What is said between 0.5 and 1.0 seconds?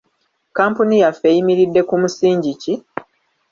Kampuni